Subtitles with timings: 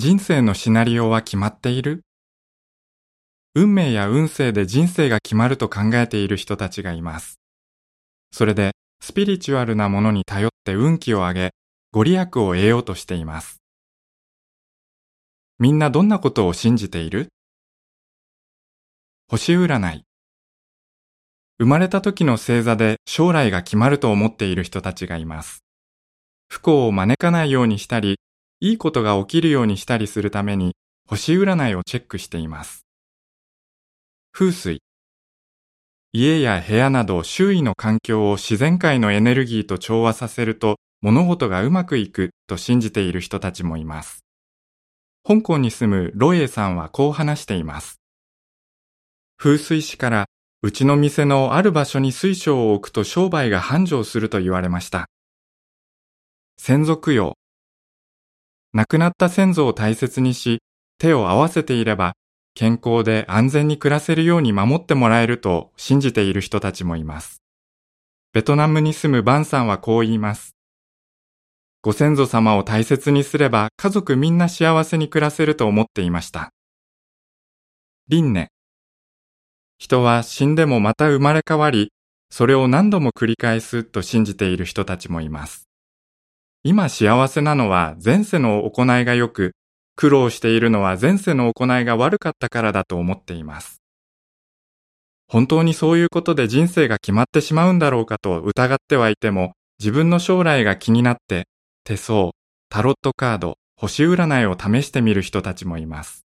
[0.00, 2.00] 人生のシナリオは決まっている？
[3.54, 7.38] 運命や運勢で人生が決まると考えている人たちがいます。
[8.32, 11.50] それで、スピリチュアルなものに頼って運気を上げ、
[11.92, 13.60] ご利益を得ようとしています。
[15.58, 17.28] みんなどんなことを信じている？
[19.28, 20.04] 星占い。
[21.58, 25.62] 生まれた時の星座で将来が決まると思っている人たちがいます。
[26.48, 28.16] 不幸を招かないようにしたり、
[28.62, 30.76] いいことが起きるようにしたりするために
[31.08, 32.84] 星占いをチェックしています。
[34.32, 34.82] 風水。
[36.12, 44.26] 家や部屋など周囲の環境を自然界のエネルギーと調和させると物事がうまくいくと信じている人たちもいます。
[45.26, 47.98] 香港に住むロエイさんはこう話しています。
[49.38, 50.26] 風水師から
[50.60, 55.06] うちの店のある場所に水晶を置くと商売が繁盛すると言われました。
[56.58, 57.39] 先祖供養。
[58.72, 60.62] 亡くなった先祖を大切にし、
[60.98, 62.14] 手を合わせていれば、
[62.54, 67.42] 健康で安全に暮らせるように守ってもらえると信じている人たちもいます。
[68.32, 70.54] ベトナムに住むバンさんはこう言います。
[71.82, 76.50] ご先祖様を大切にすれば家族みんな幸せに暮らせると思っていました。
[78.08, 78.48] 輪廻。
[79.78, 81.92] 人は死んでもまた生まれ変わり、
[82.30, 85.69] それを何度も繰り返すと信じている人たちもいます。
[86.62, 89.52] 今幸せなのは前世の行いが良く、
[89.96, 93.80] 苦労しているのは前世の行いが悪かったからだと思っています。
[95.26, 101.46] 本当にそういうことで人生が決まってしまうんだろうかと疑ってはいても、自分の将来が気になって
[101.84, 102.32] 手相、
[102.68, 106.26] タロットカード、星占いを試してみる人たちもいます。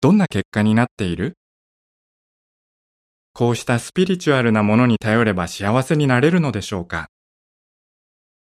[0.00, 1.34] どんな結果になっている？
[3.34, 7.06] こうしたスピリチュアルなものに頼れば幸せになれるのでしょうか？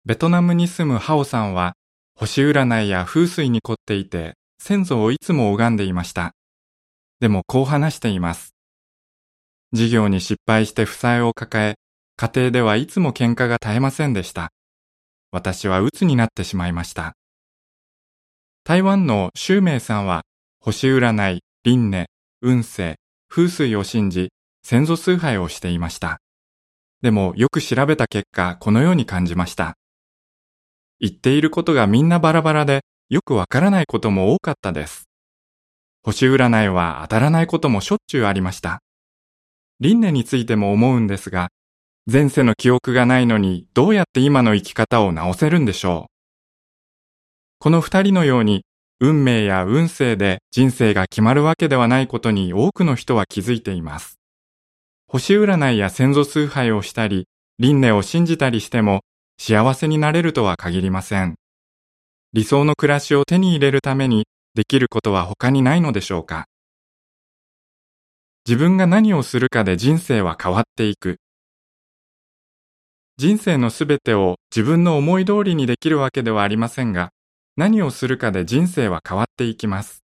[0.07, 1.77] ベトナムに住むハオさんは、
[2.15, 6.33] 星占いや風水に凝っていて、先祖をいつも拝んでいました。
[7.21, 8.55] でもこう話しています。
[9.73, 11.75] 事業に失敗して負債を抱え、
[12.17, 14.51] 家庭ではいつも喧嘩が絶えませんでした。
[15.33, 17.15] 私は鬱になってしまいました。
[18.63, 20.25] 台湾の周明さんは、
[20.61, 22.09] 星占い、輪廻、
[22.43, 22.97] 運勢、
[23.31, 26.19] 風水を信じ、先祖崇拝をしていました。
[27.01, 29.79] でもよく調べた結果、このように感じました。
[31.01, 35.09] 言っていることがみんなバラバラでよくわからないことも多かったです。
[36.03, 38.81] 星占いは当たらないこともしょっちゅうありました。
[39.81, 41.49] 輪廻についても思うんですが、
[42.11, 46.13] 前世の記憶がないのにどうやって今の生き方を直せるんでしょう。
[47.59, 48.65] この二人のように
[49.01, 54.19] 運命や運勢で人生が決まるわけではないことに多くの人は気づいています。
[55.07, 57.27] 星占いや先祖崇拝をしたり、
[57.59, 59.01] 輪廻を信じたりしても
[59.39, 61.35] 幸せになれるとは限りません。
[62.33, 66.47] 理想の暮らしを手に入れるためにできることは他にないのでしょうか？
[68.47, 71.19] 自分が何をするかで人生は変わっていく。
[73.17, 77.11] 人生のすべてを自分の思い通りにできるわけではありませんが、
[77.57, 80.03] 何をするかで人生は変わっていきます。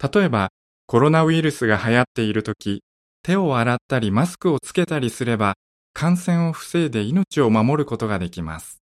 [0.00, 0.50] 例えば、
[0.86, 2.84] コロナウイルスが流行っているとき、
[3.24, 5.54] 手を洗ったりマスクをつけたりすれば
[5.98, 8.82] 感染を防いで命を守ることができます。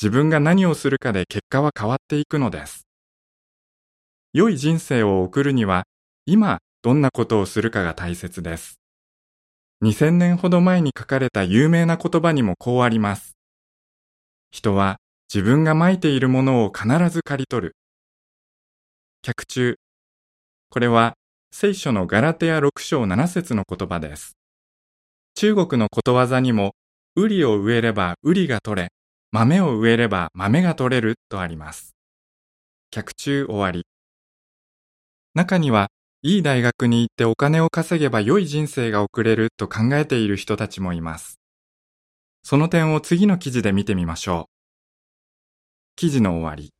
[0.00, 2.86] 自分が何をするかで結果は変わっていくのです。
[4.32, 5.86] 良い人生を送るには、
[6.24, 8.78] 今どんなことをするかが大切です。
[9.82, 13.36] 2000年ほど前に書かれた有名な言葉にもこうあります。
[14.52, 14.98] 人は
[15.34, 17.76] 自分がまいているものを必ず刈り取る。
[19.22, 19.78] 客中。
[20.70, 21.14] これは
[21.50, 24.36] 聖書のガラテヤ6章7節の言葉です。
[25.36, 26.74] 中国のことわざにも、
[27.16, 28.88] ウリを植えればウリが取れ、
[29.32, 31.96] 豆を植えれば豆が取れるとあります。
[32.92, 33.84] 客中終わり。
[35.34, 35.88] 中には、
[36.22, 41.40] いい大学に行ってお金を稼げば良い人生が送れると考えている人たちもいます。
[42.44, 44.54] その点を次の記事で見てみましょう。
[45.96, 46.73] 記事の終わり。